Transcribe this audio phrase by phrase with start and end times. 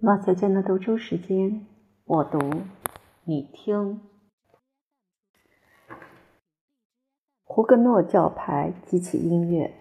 [0.00, 1.66] 马小娟的读书时间，
[2.04, 2.38] 我读，
[3.24, 4.00] 你听。
[7.42, 9.74] 胡格诺教派及其音乐。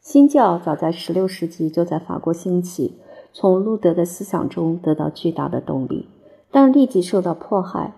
[0.00, 2.98] 新教早在16世纪就在法国兴起，
[3.30, 6.08] 从路德的思想中得到巨大的动力，
[6.50, 7.92] 但立即受到迫害。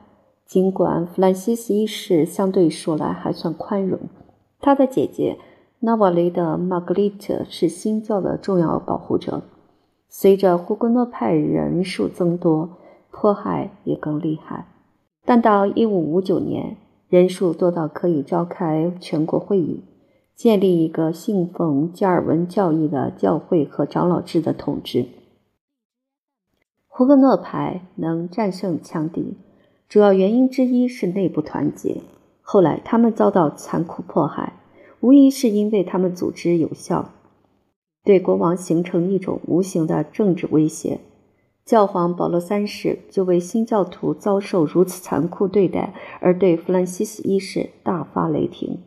[0.45, 4.01] 尽管弗兰西斯一世相对说来还算宽容，
[4.59, 5.39] 他的姐姐
[5.79, 9.45] 纳瓦雷的玛格丽特是新教的重要保护者。
[10.19, 12.71] 随着胡格诺派人数增多，
[13.11, 14.67] 迫害也更厉害。
[15.27, 16.79] 但到1559年，
[17.11, 19.85] 人数多到可以召开全国会议，
[20.35, 25.05] 建立一个信奉加尔文教义的教会和长老制的统治。
[26.89, 29.37] 胡格诺派能战胜强敌，
[29.87, 32.01] 主要原因之一是内部团结。
[32.41, 34.55] 后来他们遭到残酷迫害，
[35.01, 37.11] 无疑是因为他们组织有效。
[38.07, 41.01] 对国王形成一种无形的政治威胁，
[41.65, 48.79] 教皇保罗三世就为新教徒遭受如此残酷对待而对弗兰西斯一世大发雷霆。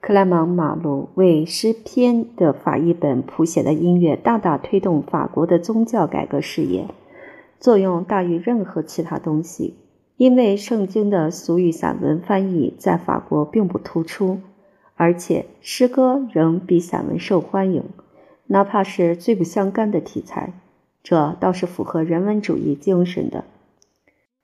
[0.00, 6.88] 克莱芒马路为诗篇的法译本谱写的音乐，大大推动法国的宗教改革事业，
[7.60, 9.74] 作用大于任何其他东西。
[10.16, 14.38] 因为圣经的俗语散文翻译在法国并不突出。
[14.96, 17.82] 而且诗歌仍比散文受欢迎，
[18.46, 20.52] 哪怕是最不相干的题材，
[21.02, 23.44] 这倒是符合人文主义精神的。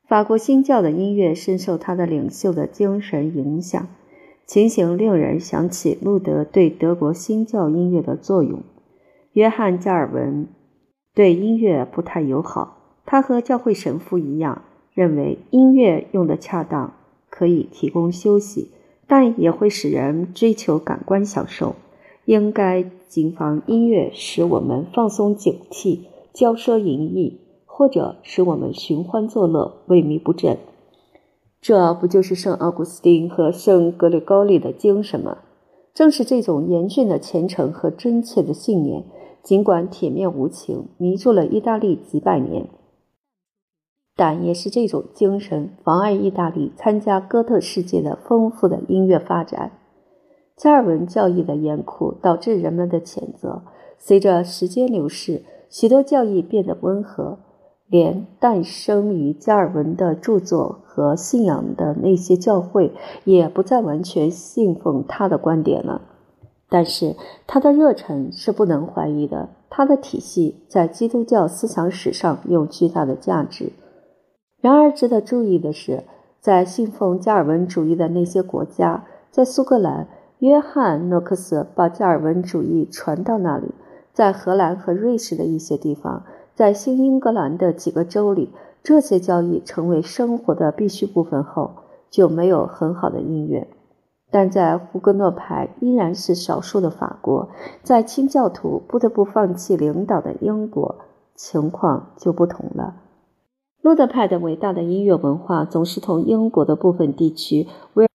[0.09, 3.87] 法国新教的音乐深受他的领袖的精神影响，
[4.45, 8.65] 情形令人想起路德对德国新教音乐的作用。
[9.35, 10.49] 约翰·加尔文
[11.15, 16.95] 对音乐不太友好，他和教会神父一样，认为音乐用的恰当，
[17.29, 18.73] 可以提供休息。
[19.11, 21.75] 但也会使人追求感官享受，
[22.27, 26.03] 应该谨防音乐使我们放松警惕、
[26.33, 30.57] 骄奢淫逸，或者使我们寻欢作乐、萎靡不振。
[31.61, 35.39] 这不就是圣奥古斯丁和圣格里高利的精神吗？
[35.93, 39.03] 正是这种严峻的虔诚和真切的信念，
[39.43, 42.69] 尽管铁面无情，迷住了意大利几百年。
[44.21, 49.71] 但也是这种精神妨碍意大利参加哥特世界的丰富的音乐发展。
[50.59, 53.63] 加尔文教义的严酷导致人们的谴责。
[53.99, 57.39] 随着时间流逝，许多教义变得温和，
[57.87, 62.93] 连诞生于加尔文的著作和信仰的那些教会
[63.25, 66.03] 也不再完全信奉他的观点了。
[66.69, 67.17] 但是
[67.47, 73.73] 他的热忱是不能怀疑的，他的体系在基督教思想史上有巨大的价值。
[74.61, 76.05] 然而，值得注意的是，
[76.39, 80.07] 在信奉加尔文主义的那些国家，在苏格兰，
[80.41, 83.69] 约翰·诺克斯把加尔文主义传到那里；
[84.13, 88.51] 在荷兰和瑞士的一些地方，在新英格兰的几个州里，
[88.83, 91.71] 这些交易成为生活的必须部分后，
[92.11, 93.67] 就没有很好的音乐。
[94.31, 97.49] 但在胡格诺派依然是少数的法国，
[97.83, 100.97] 在清教徒不得不放弃领导的英国，
[101.35, 102.95] 情况就不同了。
[103.83, 108.07] 路德派的伟大的音乐文化总是同英国的部分地区、威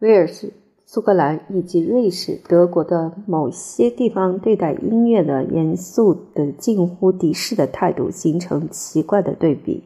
[0.00, 0.52] 威尔士、
[0.84, 9.84] 苏格兰以及瑞士、德国的某些地方对待音乐的严肃的、近乎敌视的态度形成奇怪的对比。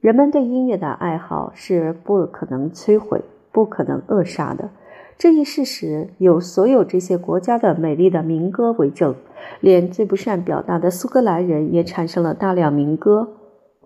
[0.00, 4.70] 人们对音乐的爱好是不可能摧毁、不可能扼杀的。
[5.18, 9.14] 这一事实有所有这些国家的美丽的民歌为证。
[9.60, 13.37] 连最不善表达的苏格兰人也产生了大量民歌。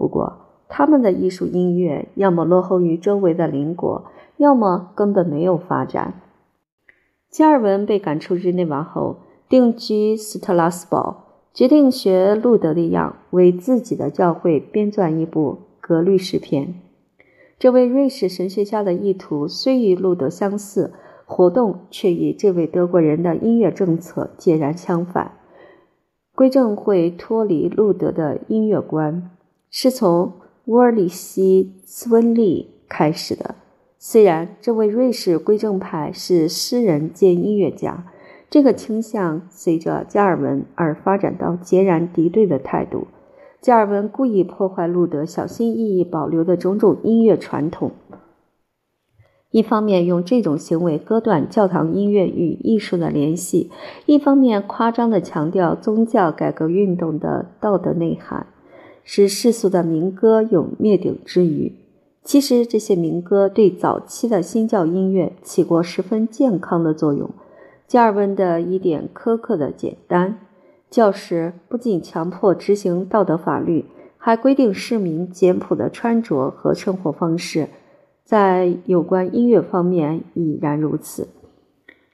[0.03, 0.33] 不过，
[0.69, 6.15] 他们的艺术音乐要么落后于周围的邻国，要么根本没有发展。
[7.31, 9.19] 加尔文被赶出日内瓦后，
[9.49, 16.75] 定居斯特拉斯堡，决定学路德的样，为自己的教会编撰一部格律诗篇。
[17.61, 20.93] 这位瑞士神学家的意图虽与路德相似，
[21.27, 25.37] 活动却与这位德国人的音乐政策截然相反。
[26.35, 29.31] 归正会脱离路德的音乐观。
[29.75, 30.35] 是从
[30.67, 33.55] 沃尔里希·斯温利开始的。
[33.99, 38.05] 虽然这位瑞士归正派是诗人兼音乐家，
[38.51, 43.07] 这个倾向随着加尔文而发展到截然敌对的态度。
[43.63, 47.93] 加尔文故意破坏路德小心翼翼保留的种种音乐传统，
[49.51, 53.71] 一方面用这种行为割断教堂音乐与艺术的联系，
[54.05, 58.49] 一方面夸张地强调宗教改革运动的道德内涵。
[59.05, 61.75] 使世俗的民歌有灭顶之虞。
[62.25, 67.29] 其实，这些民歌对早期的新教音乐起过十分健康的作用。
[67.89, 70.39] 加尔文的一点苛刻的简单，
[70.89, 73.85] 教师不仅强迫执行道德法律，
[74.17, 77.69] 还规定市民简朴的穿着和生活方式。
[78.25, 81.27] 在有关音乐方面已然如此。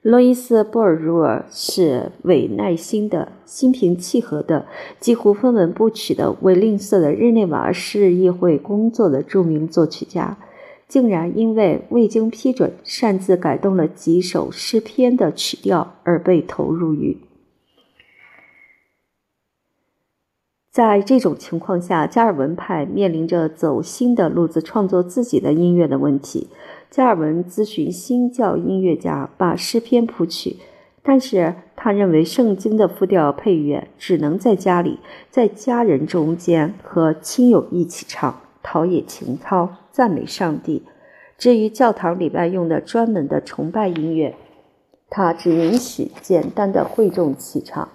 [0.01, 4.65] 罗伊斯·波尔茹尔是伪耐心的、心平气和的、
[4.97, 10.37] 几乎分文不取的、为吝啬的日内瓦市议会工作的著名作曲家，
[10.87, 17.17] 竟然因为未经批准擅自改动了几首诗篇的曲调而被投入于。
[20.71, 26.47] 在这种情况下，加尔文派面临着走新的路子、创作自己的音乐的问题。
[26.91, 30.57] 加尔文咨询新教音乐家把诗篇谱曲，
[31.01, 34.99] 但是他认为圣经的复调配乐只能在家里，
[35.31, 40.83] 在家人中间和亲友一起唱，陶冶情操，赞美上帝。
[41.37, 44.35] 至于教堂礼拜用的专门的崇拜音乐，
[45.09, 47.89] 他只允许简单的会众齐唱。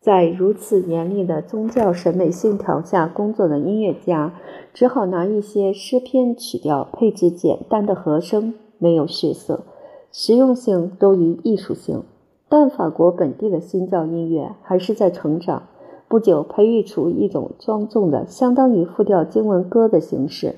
[0.00, 4.32] 在如此严厉的宗教审美信条下工作的音乐家，
[4.72, 9.64] 只好拿一些诗篇曲调，配置简单的和声，没有血色，
[10.12, 12.04] 实用性多于艺术性。
[12.48, 15.64] 但法国本地的新教音乐还是在成长，
[16.08, 20.54] 不久培育出一种庄重的、相当于复调经文歌的形式，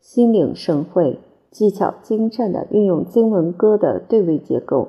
[0.00, 1.20] 心领神会、
[1.52, 4.88] 技巧精湛的运用经文歌的对位结构。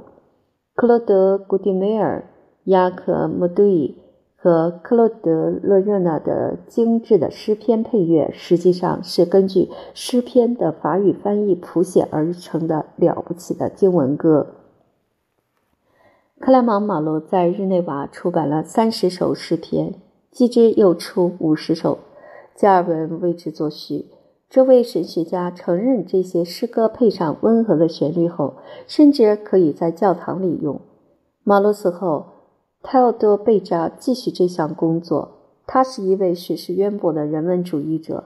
[0.74, 2.28] 克罗德·古迪梅尔。
[2.66, 3.98] 雅克·莫杜伊
[4.38, 14.48] 和克洛德·勒热纳的精致的诗篇配乐，实际上是根据诗篇的法语翻译谱写而成的了不起的经文歌。
[16.40, 19.96] 克莱芒·马洛在日内瓦出版了三十首诗篇，
[20.32, 22.00] 继之又出五十首，
[22.56, 24.06] 加尔文为之作序。
[24.50, 28.56] 这位神学家承认，这些诗歌配上温和的旋律后，
[28.88, 30.80] 甚至可以在教堂里用。
[31.44, 32.28] 马洛死后。
[32.86, 35.32] 泰奥多·贝扎继续这项工作。
[35.66, 38.26] 他是一位学识渊博的人文主义者，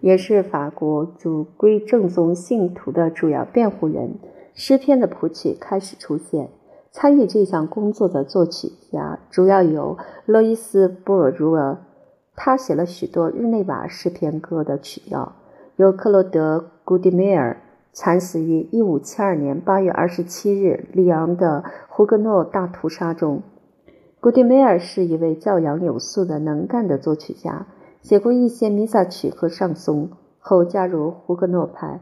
[0.00, 4.16] 也是法国主归正宗信徒的主要辩护人。
[4.52, 6.50] 诗篇的谱曲开始出现。
[6.90, 9.96] 参与这项工作的作曲家主要有
[10.26, 11.78] 路易斯·波尔茹尔，
[12.34, 15.32] 他写了许多日内瓦诗篇歌的曲调；
[15.76, 17.60] 有克洛德·古迪梅尔。
[17.94, 23.42] 惨死于1572年8月27日里昂的胡格诺大屠杀中。
[24.20, 27.68] 古迪梅尔是一位教养有素的能干的作曲家，
[28.02, 30.10] 写过一些弥撒曲和上颂，
[30.40, 32.00] 后加入胡格诺派。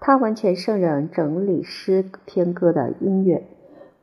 [0.00, 3.46] 他完全胜任整理诗篇歌的音乐。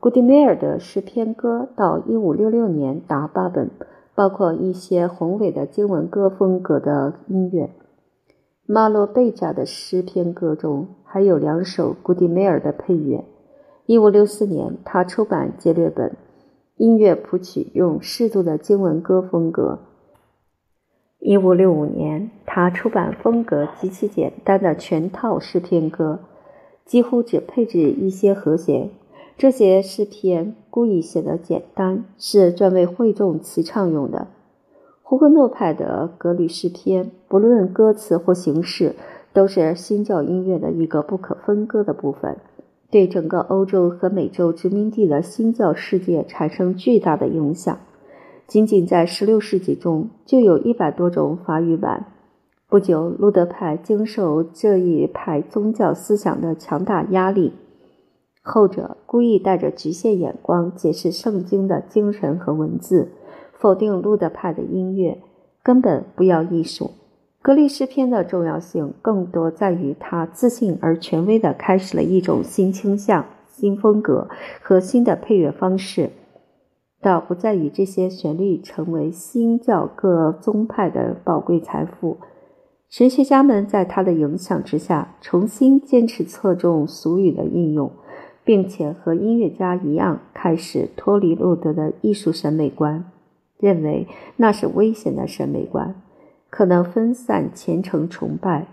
[0.00, 3.70] 古迪梅尔的诗篇歌到1566年达八本，
[4.14, 7.70] 包括一些宏伟的经文歌风格的音乐。
[8.68, 13.24] 马洛贝加的诗篇歌中还有两首古迪梅尔的配乐。
[13.86, 16.14] 一五六四年，他出版节略本，
[16.76, 19.78] 音乐谱曲用适度的经文歌风格。
[21.18, 26.20] 一五六五年，他出版风格极其简单的全套诗篇歌，
[26.84, 28.90] 几乎只配置一些和弦。
[29.38, 34.26] 这些诗篇故意写得简单，是专为会众齐唱用的。
[35.02, 38.94] 胡格诺派的格律诗篇，不论歌词或形式，
[39.36, 42.38] 都是新教音乐的一个不可分割的部分，
[42.90, 47.78] 对整个欧洲和美洲殖民地的新教世界产生巨大的影响。
[48.46, 52.06] 仅仅在16世纪中，就有一百多种法语版。
[52.70, 57.52] 不久，路德派经受这一派宗教思想的强大压力，
[58.40, 63.10] 后者故意带着局限眼光解释圣经的精神和文字。
[63.52, 65.18] 否定路德派的音乐，
[65.62, 66.92] 根本不要艺术。
[67.46, 74.28] 格律诗篇的重要性更多在于他自信而权威地开始了一种新倾向、新风格
[74.60, 76.10] 和新的配乐方式，
[77.00, 82.16] 倒不在于这些旋律成为新教各宗派的宝贵财富。
[82.90, 87.92] 神学家们在他的影响之下，重新坚持侧重俗语的应用，
[88.42, 93.04] 并且和音乐家一样，开始脱离路德的艺术审美观。
[93.60, 95.94] 认为那是危险的审美观，
[96.56, 98.66] 可能分散虔诚崇拜。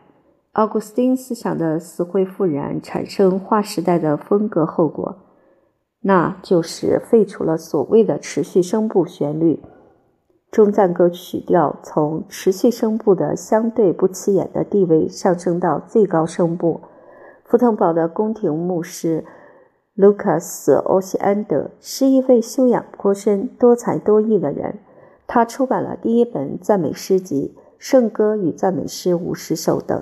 [0.53, 5.17] 奥古斯丁思想的死灰复燃，产生划时代的风格后果，
[6.03, 9.61] 那就是废除了所谓的持续声部旋律，
[10.49, 16.79] 中赞歌曲调从持续声部的相对不起眼的地位上升到最高声部。
[17.43, 19.25] 福腾堡的宫廷牧师。
[19.95, 24.79] 卢卡斯·欧西安德是一位修养颇深、多才多艺的人。
[25.27, 30.01] 他出版了第一本赞美诗集《圣歌与赞美诗五十首》等，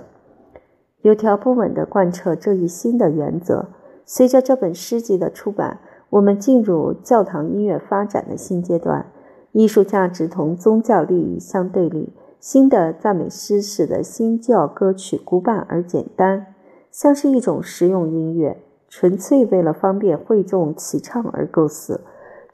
[1.00, 3.70] 有条不紊地贯彻这一新的原则。
[4.06, 9.06] 随着这本诗集的出版，我们进入教堂音乐发展的新阶段，
[9.50, 12.12] 艺术价值同宗教利益相对立。
[12.38, 16.54] 新的赞美诗使得新教歌曲古板而简单，
[16.92, 22.02] 像是一种实用音乐，纯粹为了方便会众齐唱而构思，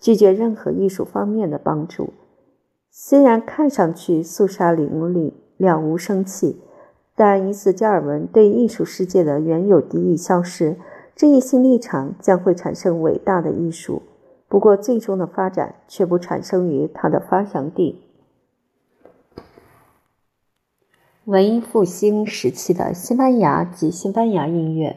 [0.01, 2.15] 拒绝任何艺术方面的帮助。
[3.01, 6.61] 虽然看上去肃杀凌厉、了无生气，
[7.15, 10.77] 但一次加尔文对艺术世界的原有敌意消失。
[11.15, 14.03] 这一新立场将会产生伟大的艺术，
[14.49, 18.03] 不过最终的发展却不产生于它的发祥地。
[21.25, 24.97] 文艺复兴时期的西班牙及西班牙音乐。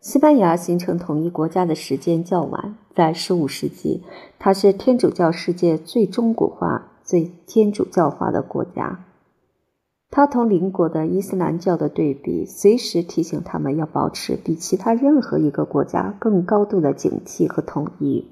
[0.00, 4.04] 西班牙形成统一国家的时间较晚，在15世纪，
[4.38, 9.04] 它是天主教世界最中古化、最天主教化的国家。
[10.10, 18.24] 他同邻国的伊斯兰教的对比，随时提醒他们要保持比其他任何一个国家更高度的警惕和统一。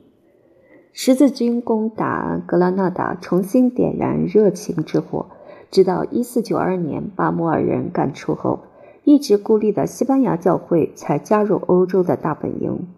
[0.92, 5.26] 十字军攻打格拉纳达，重新点燃热情之火，
[5.70, 8.60] 直到一四九二年把摩尔人赶出后，
[9.06, 12.88] 一直孤立的西班牙教会才加入欧洲的大本营。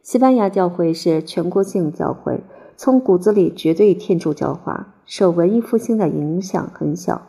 [0.00, 2.44] 西班牙教会是全国性教会，
[2.76, 7.26] 从骨子里绝对天主教化，受文艺复兴的影响很小。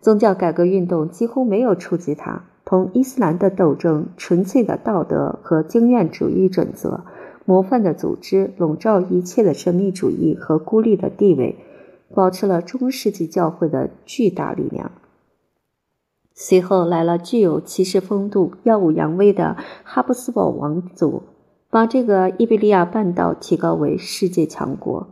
[0.00, 2.42] 宗教改革运动几乎没有触及它。
[2.64, 7.04] 同伊斯兰的斗争，纯粹的道德和经验主义准则，
[7.44, 11.56] 模范的组织，笼罩一切的神秘主义和孤立的地位，
[12.12, 14.90] 保持了中世纪教会的巨大力量。
[16.40, 21.24] 随后来了具有骑士风度、耀武扬威的哈布斯堡王族，
[21.68, 25.08] 把这个伊比利亚半岛提高为世界强国。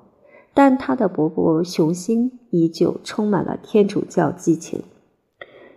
[0.54, 4.84] 但他的勃勃雄心依旧充满了天主教激情。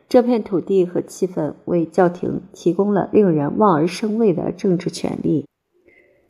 [0.08, 5.48] 这片土地和气氛为教廷提供了令人望而生畏的政治权利，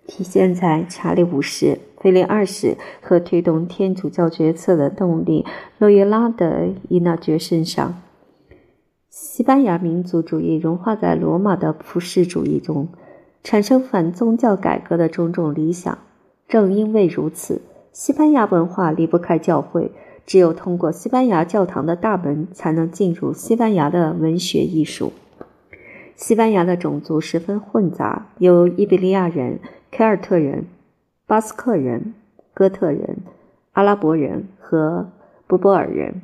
[0.07, 5.45] 体现在查理五世、菲利二世和推动天主教决策的动力
[5.77, 8.01] 洛耶拉的伊纳爵身上。
[9.09, 12.89] 西班牙民族主义融化在罗马的普世主义中，
[13.43, 15.97] 产生反宗教改革的种种理想。
[16.47, 17.61] 正因为如此。
[17.91, 19.91] 西班牙文化离不开教会，
[20.27, 25.11] 只有通过西班牙教堂的大门，才能进入西班牙的文学艺术。
[26.15, 30.67] 西班牙的种族十分混杂，有伊比利亚人、凯尔特人、
[31.25, 32.13] 巴斯克人、
[32.53, 33.17] 哥特人、
[33.71, 35.09] 阿拉伯人和
[35.47, 36.21] 波波尔人，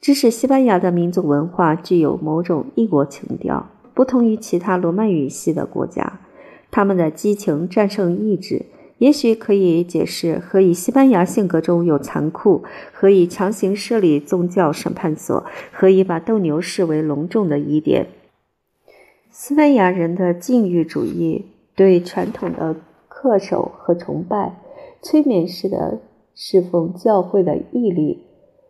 [0.00, 6.20] 这使西班牙的民族文化具有某种异国情调，不同于其他罗曼语系的国家。
[6.70, 8.66] 他们的激情战胜意志。
[8.98, 18.08] 也许可以解释何以西班牙性格中有残酷，何以强行设立宗教审判所，何以把斗牛视为隆重的疑点。
[19.30, 22.74] 西班牙人的禁欲主义、对传统的
[23.08, 24.58] 恪守和崇拜、
[25.00, 26.00] 催眠式的
[26.34, 28.24] 侍奉教会的毅力，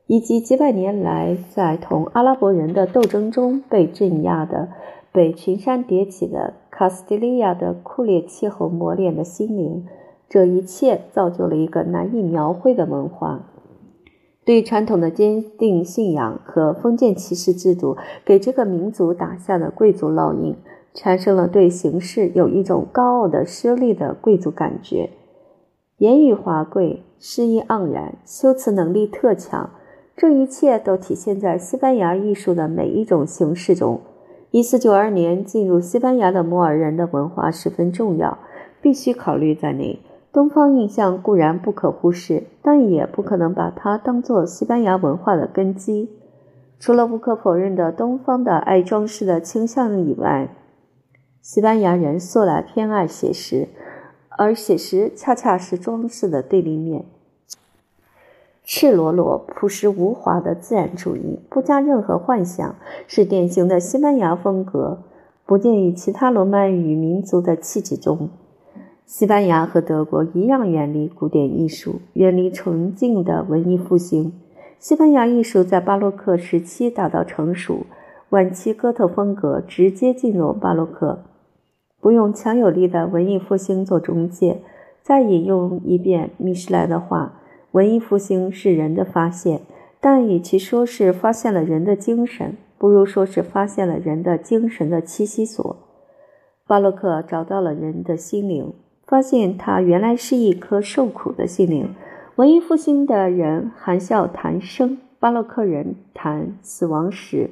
[0.08, 4.70] 以及几百年来在同阿拉伯人的斗争中被镇压的、
[5.12, 9.86] 被群山叠起的卡斯蒂利亚的酷烈气候磨练的心灵。
[10.26, 13.50] 这一切造就了一个难以描绘的文化。
[14.46, 20.56] 对传统的坚定信仰和封建骑士制度给这个民族打下的贵族烙印，
[20.94, 25.10] 产生了对形式有一种高傲的奢利的贵族感觉。
[25.98, 29.70] 言语华贵，诗意盎然，修辞能力特强，
[30.20, 34.00] 这一切都体现在西班牙艺术的每一种形式中。
[34.50, 38.36] 一四九二年进入西班牙的摩尔人的文化十分重要，
[38.82, 40.00] 必须考虑在内。
[40.32, 46.10] 东方印象固然不可忽视，但也不可能把它当做西班牙文化的根基。
[46.80, 50.48] 除了无可否认的东方的爱装饰的倾向以外，
[51.40, 53.68] 西班牙人素来偏爱写实，
[54.30, 57.04] 而写实恰恰是装饰的对立面。
[58.70, 62.74] 赤裸裸、朴实无华的自然主义，不加任何幻想，
[63.06, 64.98] 是典型的西班牙风格，
[65.46, 68.28] 不见于其他罗曼语民族的气质中。
[69.06, 74.34] 西班牙和德国一样远离古典艺术，远离纯净的文艺复兴。
[74.78, 77.86] 西班牙艺术在巴洛克时期达到成熟，
[78.28, 81.20] 晚期哥特风格直接进入巴洛克。
[82.02, 84.60] 不用强有力的文艺复兴做中介，
[85.02, 87.37] 再引用一遍米什莱的话：
[87.78, 89.60] 文艺复兴是人的发现，
[90.00, 95.76] 但与其说是发现了人的精神，不如说是发现了人的精神的栖息所。
[96.66, 98.72] 巴洛克找到了人的心灵。
[99.06, 101.94] 发现他原来是一颗受苦的心灵。
[102.34, 107.50] 文艺复兴的人含笑谈生，巴洛克人谈死亡时，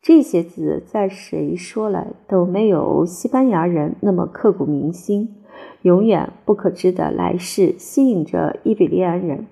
[0.00, 5.35] 这些字在谁说来都没有西班牙人那么刻骨铭心。
[5.82, 9.46] 永远不可知的来世吸引着伊比利安人。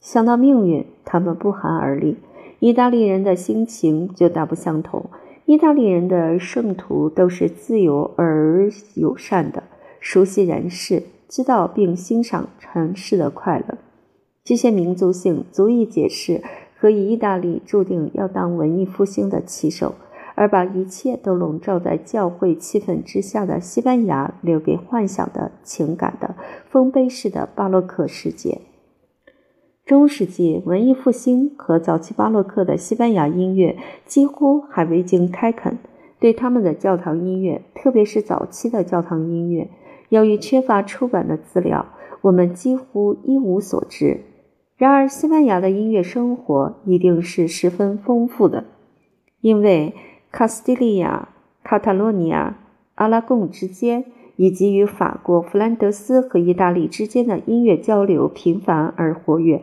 [0.00, 2.16] 想到命运，他们不寒而栗。
[2.60, 5.10] 意大利人的心情就大不相同。
[5.44, 9.62] 意大利人的圣徒都是自由而友善的，
[10.00, 13.78] 熟悉人世，知道并欣赏尘世的快乐。
[14.44, 16.42] 这些民族性足以解释。
[16.80, 19.96] 何以意大利注定要当文艺复兴的旗手，
[20.38, 26.36] 而把一切都笼罩在教会气氛之下的西班牙留给幻想的情感的
[26.70, 28.60] 丰碑式的巴洛克世界？
[29.84, 33.76] 中世纪文艺复兴和早期巴洛克的西班牙音乐
[34.06, 35.76] 几乎还未经开垦，
[36.20, 39.68] 对他们的教堂音乐，特别是早期的教堂音乐，
[40.10, 41.84] 由于缺乏出版的资料，
[42.20, 44.20] 我们几乎一无所知。
[44.76, 48.66] 然而，西班牙的音乐生活一定是十分丰富的，
[49.40, 49.94] 因为
[50.30, 51.28] 卡斯蒂利亚、
[51.62, 52.58] 卡塔罗尼亚、
[52.96, 54.04] 阿拉贡之间，
[54.36, 59.62] 以及与法国、弗兰德斯和意大利之间的音乐交流频繁而活跃。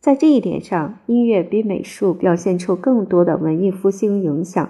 [0.00, 4.68] 在这一点上，音乐比美术表现出更多的文艺复兴影响。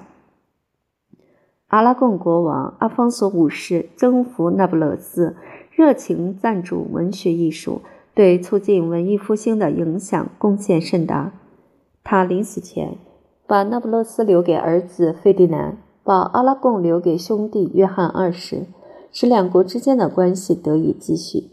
[1.69, 5.37] 阿拉贡国王阿方索五世征服那不勒斯，
[5.71, 7.83] 热情赞助文学艺术。
[8.15, 11.35] 对促进文艺复兴的影响贡献甚大。
[12.03, 12.97] 他临死前
[13.47, 18.67] 把那不勒斯留给儿子费迪南，把阿拉贡留给兄弟约翰二世，
[19.11, 21.51] 使两国之间的关系得以继续。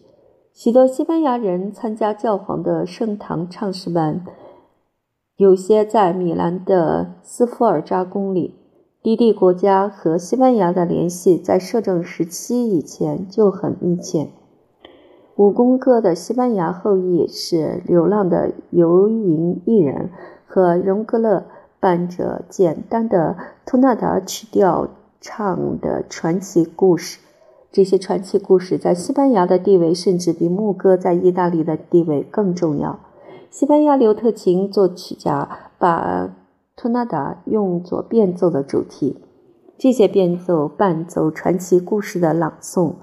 [0.53, 4.25] 许多西班牙人参加教皇的圣堂唱诗班，
[5.37, 8.55] 有些在米兰的斯福尔扎宫里。
[9.01, 14.29] 低地国家和西班牙的联系在摄政时期以前就很密切。
[15.35, 20.09] 武功哥的西班牙后裔是流浪的游吟艺人
[20.45, 21.43] 和荣格勒
[21.83, 23.35] 伴着简单的
[23.65, 24.87] 托纳达曲调
[25.19, 27.19] 唱的传奇故事。
[27.73, 33.01] 这些传奇故事在西班牙的地位甚至比牧歌在意大利的地位更重要。
[33.51, 36.33] 西班牙刘特琴作曲家把
[36.77, 39.17] 托纳达用作变奏的主题，
[39.77, 42.93] 这些变奏伴奏传奇故事的朗诵。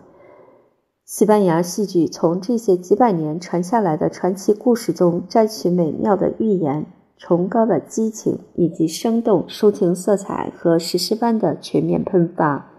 [1.04, 6.86] 西班牙戏剧从这些几百年传下来的传奇故事中摘取美妙的寓言、
[7.20, 12.72] 崇高的激情以及生动抒情色彩和史诗般的全面喷发，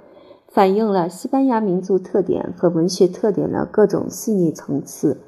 [0.48, 5.22] 反映了西班牙民族特点和文学特点的各种细腻层次。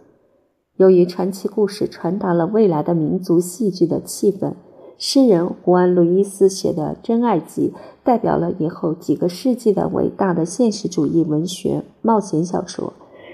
[0.77, 4.53] 由于传奇故事传达了未来的民族戏剧的气氛，
[4.97, 7.71] 诗人胡安·路易斯写的《真爱集》。
[8.03, 12.91] 代表了以后几个世纪的伟大的现实主义文学冒险小说，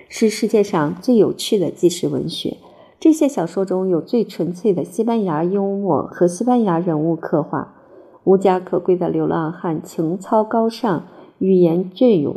[0.08, 2.58] 是世界上最有趣的纪实文学。
[2.99, 7.75] 这些小说中有最纯粹的西班牙幽默和西班牙人物刻画，
[8.23, 11.05] 无家可归的流浪汉情操高尚，
[11.38, 12.35] 语言隽永，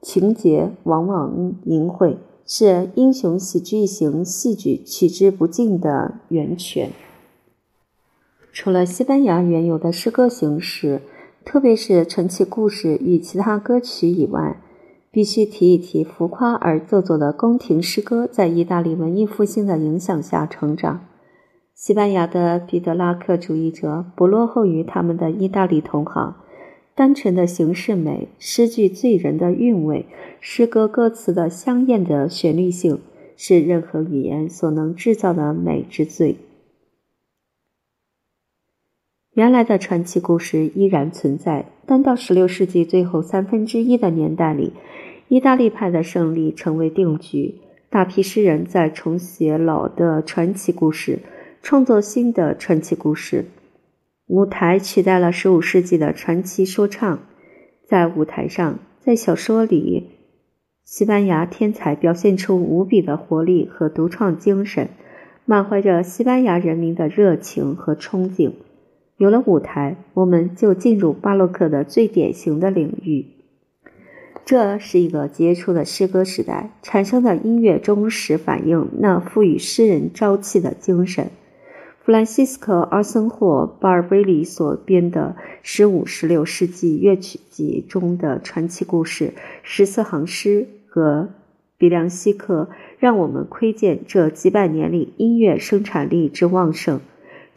[0.00, 6.90] 情节往往淫秽，是英雄喜剧型戏剧取之不尽的源泉。
[8.52, 11.02] 除了西班牙原有的诗歌形式。
[11.44, 14.60] 特别是传奇故事与其他歌曲以外，
[15.18, 21.04] 必须提一提浮夸而做作的宫廷诗歌在意大利文艺复兴的影响下成长。
[21.74, 26.36] 西班牙的彼得拉克主义者不落后于他们的意大利同行。
[26.94, 30.06] 单纯的形式美、诗句醉人的韵味、
[30.38, 33.00] 诗歌歌词的香艳的旋律性，
[33.36, 36.36] 是任何语言所能制造的美之最。
[39.32, 44.72] 原来的传奇故事依然存在，但到十六世纪最后三分之一的年代里，
[45.28, 47.60] 意大利派的胜利成为定局。
[47.90, 51.20] 大批诗人在重写老的传奇故事，
[51.62, 53.46] 创作新的传奇故事。
[54.26, 57.20] 舞台取代了十五世纪的传奇说唱。
[57.86, 60.10] 在舞台上，在小说里，
[60.84, 64.90] 西班牙天才表现出无比的活力和独创精神，
[65.46, 68.52] 满怀着西班牙人民的热情和憧憬。
[69.16, 73.37] 有了舞台，我们就进入巴洛克的最典型的领域。
[74.48, 81.28] 这是一个杰出的诗歌时代，产生的音乐忠实反映那赋予诗人朝气的精神。
[82.00, 91.28] 弗兰西斯科·阿森霍·巴尔贝里所编的十五、十六世纪乐曲集中的传奇故事十四行诗和
[91.76, 97.02] 比良西克，让我们窥见这几百年里音乐生产力之旺盛。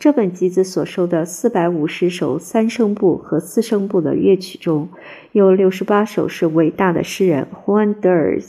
[0.02, 4.90] 这本集子所收的四百五十首三声部和四声部的乐曲中，
[5.32, 8.40] 有六十八首是伟大的诗人胡安·德尔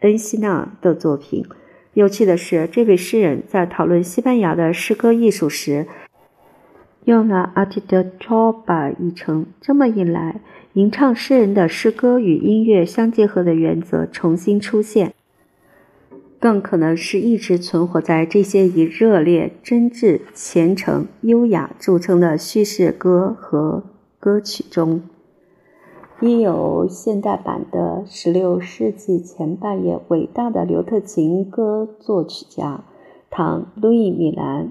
[0.00, 1.46] 恩西纳的作品。
[1.94, 5.86] 有趣的是，这位诗人在讨论西班牙的诗歌艺术时，
[7.06, 9.46] 用了 arte de trova 一称。
[9.58, 10.42] 这么一来，
[10.74, 15.14] 吟唱诗人的诗歌与音乐相结合的原则重新出现。
[16.40, 23.82] 更可能是一直存活在这些以热烈、真挚、虔诚、优雅著称的叙事歌和
[24.18, 25.02] 歌曲中。
[26.22, 32.84] 已有现代版的16世纪前半叶伟大的刘特琴歌作曲家
[33.30, 34.70] 唐·路易·米兰、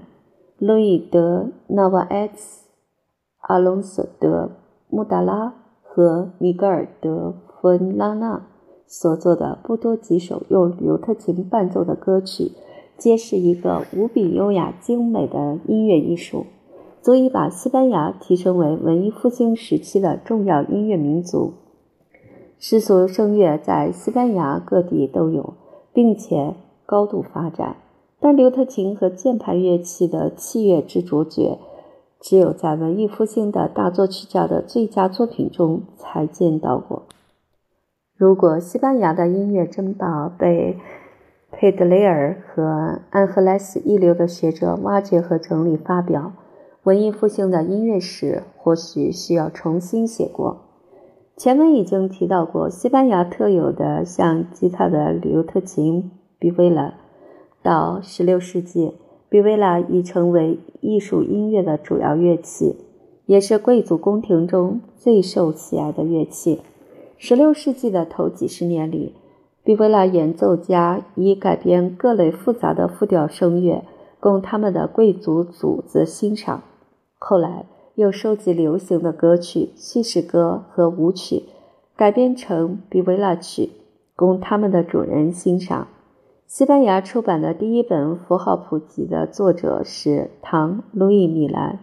[0.58, 2.68] 路易·德·纳瓦埃斯、
[3.38, 4.46] 阿隆索·德·
[4.88, 8.49] 穆达拉和米格尔·德·芬拉纳。
[8.92, 12.50] 所做的不多几首用刘特琴伴奏的歌曲，
[12.98, 16.46] 皆是一个无比优雅精美的音乐艺术，
[17.00, 21.52] 足以把西班牙提升为文艺复兴时期的重要音乐民族。
[22.58, 25.54] 世俗声乐在西班牙各地都有，
[25.92, 27.76] 并且高度发展，
[28.18, 31.58] 但刘特琴和键盘乐器的器乐之卓绝，
[32.20, 37.04] 只有在文艺复兴的大作曲家的最佳作品中才见到过。
[38.20, 40.76] 如果西班牙的音乐珍宝被
[41.50, 46.34] 佩德雷尔和安赫莱斯一流的学者挖掘和整理发表，
[46.82, 50.58] 文艺复兴的音乐史或许需要重新写过。
[51.38, 56.92] 前文已经提到过，西班牙特有的像吉他的刘特琴比维拉，
[57.62, 58.98] 到16世纪，
[59.30, 62.76] 比维拉已成为艺术音乐的主要乐器，
[63.24, 66.60] 也是贵族宫廷中最受喜爱的乐器。
[67.22, 69.14] 十六世纪的头几十年里，
[69.62, 73.84] 比维拉演奏家以改编各类复杂的复调声乐，
[74.18, 76.62] 供他们的贵族主子欣赏。
[77.18, 81.42] 后来又收集流行的歌曲、叙事歌和舞曲，
[81.94, 83.68] 改编成比维拉曲，
[84.16, 85.88] 供他们的主人欣赏。
[86.46, 91.80] 西班牙出版的第一本符号谱集的作者是唐·路易·米兰，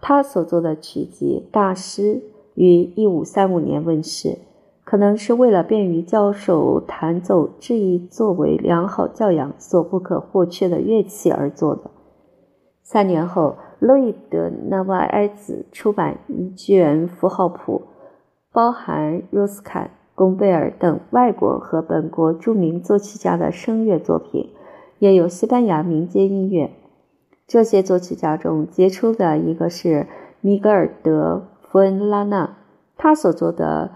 [0.00, 2.14] 他所作的曲集《大师》
[2.54, 4.38] 于一五三五年问世。
[4.90, 11.82] 可能是为了便于教授弹奏这一作为良好教养所不可或缺的乐器而做的。
[12.82, 17.82] 三年后，路易德纳瓦埃兹出版一卷符号谱，
[18.52, 24.50] 包含若斯坎、贡贝尔等外国和本国著名作曲家的声乐作品，
[24.98, 26.68] 也有西班牙民间音乐。
[27.46, 30.08] 这些作曲家中杰出的一个是
[30.40, 32.56] 米格尔德·弗恩拉纳，
[32.96, 33.92] 他所做的。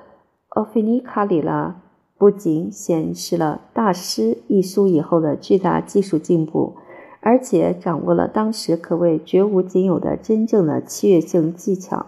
[0.55, 1.81] 奥菲尼卡里拉
[2.17, 6.77] 不仅显示了大师一书以后的巨大技术进步，
[7.21, 12.07] 而且掌握了当时可谓绝无仅有的真正的器乐性技巧。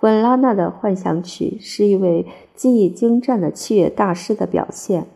[0.00, 5.06] 文拉纳的幻想曲是一位技艺精湛的器乐大师的表现，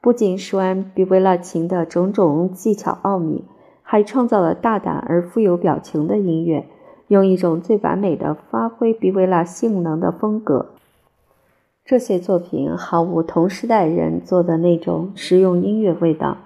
[0.00, 3.44] 不仅说完比维拉琴的种种技巧奥秘，
[3.82, 6.68] 还创造了大胆而富有表情的音乐，
[7.08, 10.75] 用一种最完美的发挥比维拉性能的风格。
[11.86, 16.36] 这些作品毫无同时代人做的那种实用音乐味道。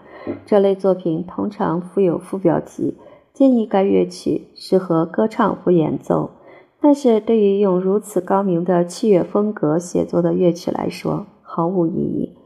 [0.44, 2.98] 这类作品通常附有副标题，
[3.32, 6.28] 建议该乐曲适合歌唱或演奏。
[6.78, 12.36] 但是对于用如此高明的器乐风格写作的乐曲来说，毫无意义。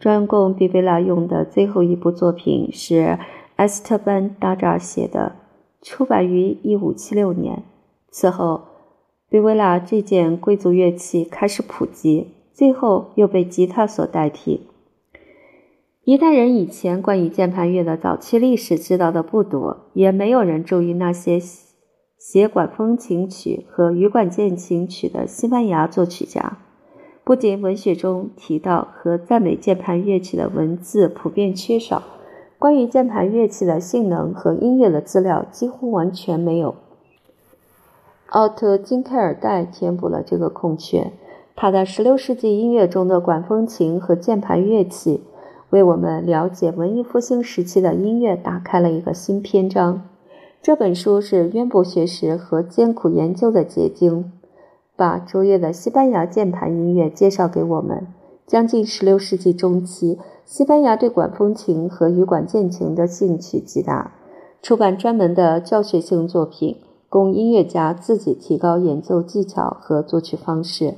[0.00, 3.18] 专供比维拉用的最后一部作品是
[3.56, 5.32] 埃斯特班·达扎写的，
[5.82, 7.62] 出版于1576年。
[8.10, 8.62] 此后，
[9.28, 12.28] 比维拉这件贵族乐器开始普及。
[12.58, 14.66] 最后又被吉他所代替。
[16.02, 21.38] 一代人以前关于键盘乐的早期历史知道的不多，也没有人注意那些
[22.18, 26.58] 写管风琴曲和羽管键琴曲的西班牙作曲家。
[27.22, 32.02] 不仅文学中提到和赞美键盘乐器的文字普遍缺少，
[32.58, 36.74] 关于键盘乐器的性能和音乐的资料几乎完全没有。
[38.30, 41.12] 奥特金凯尔代填补了这个空缺。
[41.60, 45.24] 他的16世纪音乐中的管风琴和键盘乐器，
[45.70, 50.02] 为我们了解文艺复兴时期的音乐打开了一个新篇章。
[50.62, 54.30] 这本书是渊博学识和艰苦研究的结晶，
[54.94, 58.06] 把卓越的西班牙键盘音乐介绍给我们。
[58.46, 64.12] 将近16世纪中期，西班牙对管风琴和羽管键琴的兴趣极大，
[64.62, 66.76] 出版专门的教学性作品，
[67.08, 70.94] 供音乐家自己提高演奏技巧和作曲方式。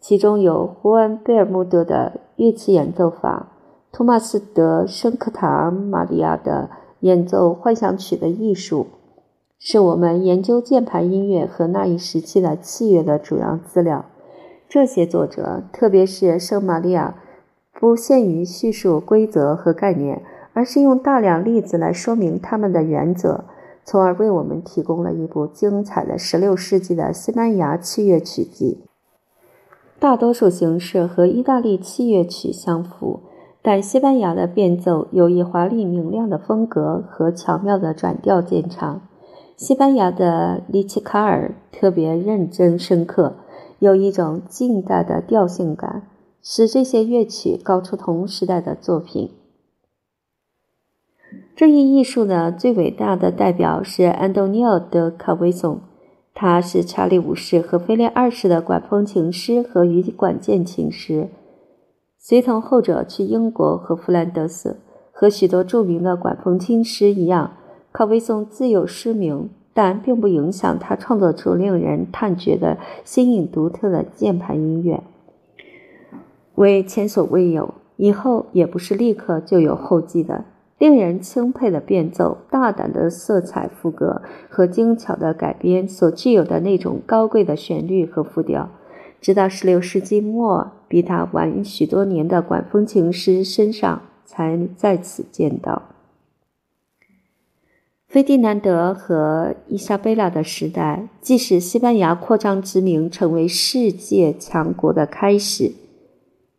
[0.00, 3.52] 其中有胡安·贝尔穆德的乐器演奏法，
[3.92, 8.86] 托马斯·德·圣克塔玛利亚的演奏幻想曲的艺术，
[9.58, 14.06] 是我们研究键盘音乐和那一时期的器乐的主要资料。
[14.70, 17.16] 这些作者，特别是圣玛利亚，
[17.78, 20.22] 不限于叙述规则和概念，
[20.54, 23.44] 而是用大量例子来说明他们的原则。
[23.84, 28.78] 从而为我们提供了一部精彩的16世纪的西班牙器乐曲集。
[30.00, 33.20] 大多数形式和意大利器乐曲相符，
[33.60, 39.02] 但西班牙的变奏有一华丽明亮的风格和巧妙的转调见长。
[39.56, 43.36] 西班牙的里奇卡尔特别认真深刻，
[43.78, 46.08] 有一种近代的调性感，
[46.40, 49.30] 使这些乐曲高出同时代的作品。
[51.54, 55.82] 这一艺术的最伟大的代表是安东尼奥·德·卡维松，
[56.34, 61.28] 他是查理五世和菲利二世的管风琴师和羽管键琴师，
[62.18, 64.78] 随同后者去英国和弗兰德斯。
[65.12, 67.52] 和许多著名的管风琴师一样，
[67.92, 75.02] 卡维松自幼失明，但并不影响他创作出令人叹绝的新颖独特的键盘音乐，
[76.54, 80.46] 为前所未有，以后也不是立刻就有后继的。
[80.80, 88.70] 令人钦佩的变奏、大胆的色彩副歌和精巧的改编所具有的那种高贵的旋律和复调，
[89.20, 95.82] 直到16世纪末，比他晚许多年的管风琴师身上才再次见到。
[98.08, 105.72] 费迪南德和伊莎贝拉的时代，既是西班牙扩张殖民成为世界强国的开始，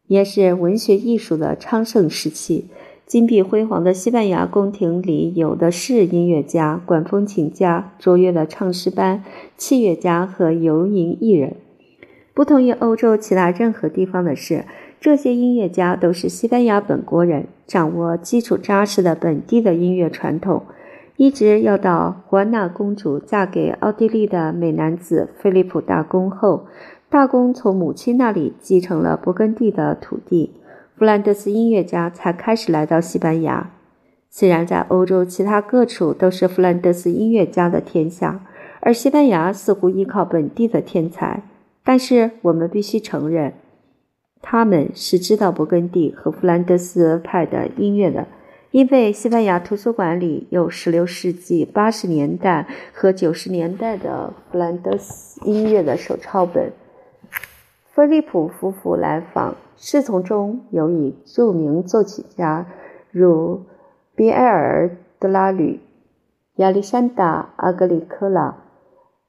[0.05, 2.67] 也是文学艺术的昌盛时期。
[3.11, 9.21] 金碧辉煌的西班牙宫廷里，有的是音乐家、管风琴家、卓越的唱诗班、
[9.57, 11.57] 器乐家和游吟艺人。
[12.33, 14.63] 不同于欧洲其他任何地方的是，
[15.01, 20.63] 这些音乐家都是西班牙本国人，掌握基础扎实的本地的音乐传统，
[21.17, 26.67] 一直要到胡安娜公主嫁给奥地利的美男子菲利普大公后，
[27.09, 30.51] 大公从母亲那里继承了勃艮第的土地。
[31.01, 33.71] 弗兰德斯音乐家才开始来到西班牙。
[34.29, 38.45] 虽然在欧洲其他各处都是弗兰德斯音乐家的天下，
[38.81, 41.41] 而西班牙似乎依靠本地的天才，
[41.83, 43.53] 但是我们必须承认，
[44.43, 48.27] 他们是知道勃艮第和弗兰德斯派的音乐的，
[48.69, 56.71] 因为西班牙图书馆里有16世纪80年代和90年代的弗兰德斯音乐的手抄本。
[57.91, 59.55] 菲利普夫妇来访。
[59.83, 62.67] 侍从中有以著名作曲家
[63.09, 63.61] 如
[64.13, 65.79] 比埃尔·德拉吕、
[66.57, 68.57] 亚历山大·阿格里科拉、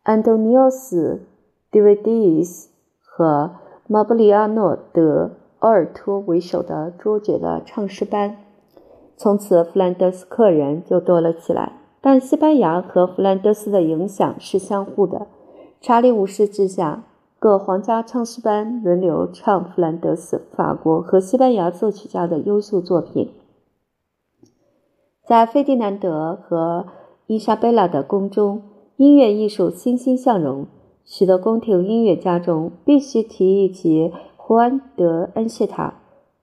[0.02, 1.22] 安东尼奥斯·
[1.72, 2.68] 迪维迪斯
[3.00, 3.52] 和
[3.88, 5.24] 马布里亚诺·德·
[5.60, 8.36] 奥尔托为首的卓绝的唱诗班。
[9.16, 11.72] 从此，弗兰德斯客人就多了起来。
[12.02, 15.28] 但西班牙和弗兰德斯的影响是相互的。
[15.80, 17.04] 查理五世之下。
[17.42, 23.32] 各皇家唱诗班轮流唱弗兰德斯、法国和西班牙作曲家的优秀作品。
[25.26, 26.86] 在费迪南德和
[27.26, 28.62] 伊莎贝拉的宫中，
[28.96, 30.68] 音乐艺术欣欣向荣。
[31.04, 35.94] 许多宫廷音乐家中必须提一提胡安·德·恩谢塔，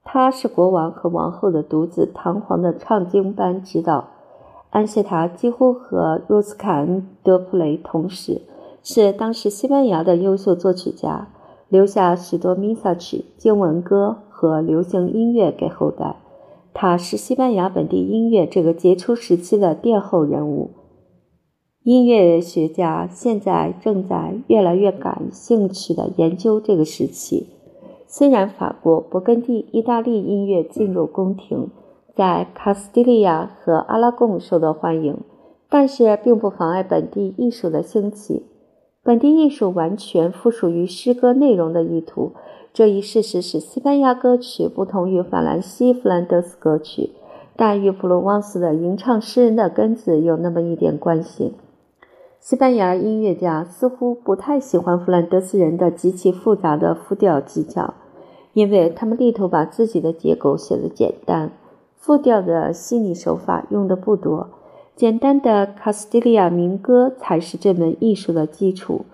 [0.03, 4.09] 他是国王和王后的独子，堂皇的唱经班指导。
[4.71, 8.41] 安谢塔几乎和若斯坎·德普雷同时。
[8.83, 11.29] 是当时西班牙的优秀作曲家，
[11.67, 16.15] 留下许多弥撒曲、经文歌和流行音乐给后代。
[16.73, 20.71] 他是西班牙本地音乐这个杰出时期的殿后人物。
[21.83, 27.47] 音乐学家现在正在越来越感兴趣地研究这个时期。
[28.05, 31.69] 虽然法国、勃艮第、意大利音乐进入宫廷，
[32.15, 35.17] 在卡斯蒂利亚和阿拉贡受到欢迎，
[35.69, 38.45] 但是并不妨碍本地艺术的兴起。
[39.09, 42.33] 本地艺术完全附属于诗歌内容的意图，
[42.71, 47.09] 这一事实使西班牙歌曲不同于法兰西弗兰德斯歌曲，
[47.55, 51.55] 但与普罗旺斯的吟唱诗人的根子有那么一点关系。
[52.39, 57.95] 西班牙音乐家似乎不太喜欢弗兰德斯人的极其复杂的复调技巧，
[58.53, 61.51] 因为他们力图把自己的结构写得简单，
[61.97, 64.51] 复调的细腻手法用的不多。
[64.99, 69.05] 简单的卡斯蒂利亚民歌才是这门艺术的基础。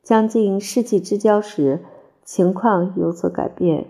[0.00, 1.80] 将近世纪之交时，
[2.22, 3.88] 情况有所改变。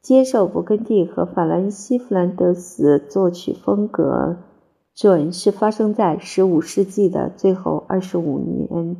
[0.00, 4.38] 接受勃艮第和法兰西弗兰德斯作曲风格，
[4.94, 8.96] 准是发生在15世纪的最后25年，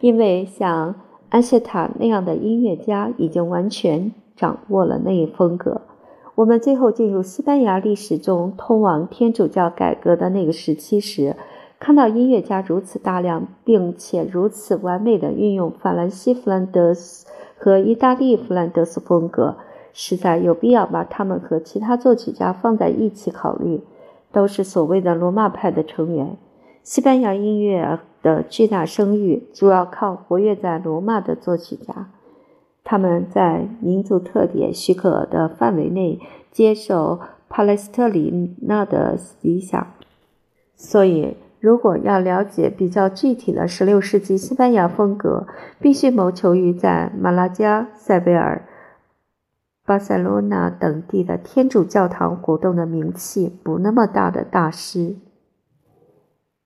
[0.00, 0.94] 因为像
[1.28, 5.82] 安谢塔那样的音乐家已经完全掌握了那一风格。
[6.40, 11.36] 我们最后进入西班牙历史中通往天主教改革的那个时期时，
[11.78, 17.26] 看到音乐家如此大量，并且如此完美地运用法兰西弗兰德斯
[17.58, 19.56] 和意大利弗兰德斯风格，
[19.92, 23.82] 实在有必要把他们和其他作曲家放在一起考虑。
[24.32, 26.38] 都是所谓的罗马派的成员。
[26.82, 32.08] 西班牙音乐的巨大声誉主要靠活跃在罗马的作曲家，
[32.90, 36.18] 他们在民族特点许可的范围内
[36.50, 39.86] 接受帕莱斯特里纳的理想。
[40.74, 45.46] 所以，如果要了解比较具体的16世纪西班牙风格，
[45.78, 48.66] 必须谋求于在马拉加、塞维尔、
[49.86, 55.14] 巴塞罗那等地的天主教堂活动的名气不那么大的大师。